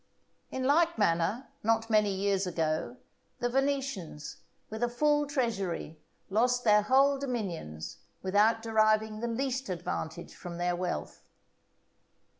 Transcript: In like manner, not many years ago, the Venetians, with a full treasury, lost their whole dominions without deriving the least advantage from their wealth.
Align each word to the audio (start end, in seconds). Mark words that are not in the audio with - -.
In 0.49 0.63
like 0.63 0.97
manner, 0.97 1.49
not 1.61 1.91
many 1.91 2.11
years 2.11 2.47
ago, 2.47 2.97
the 3.37 3.49
Venetians, 3.49 4.37
with 4.67 4.81
a 4.81 4.89
full 4.89 5.27
treasury, 5.27 5.99
lost 6.27 6.63
their 6.63 6.81
whole 6.81 7.19
dominions 7.19 7.97
without 8.23 8.63
deriving 8.63 9.19
the 9.19 9.27
least 9.27 9.69
advantage 9.69 10.33
from 10.33 10.57
their 10.57 10.75
wealth. 10.75 11.21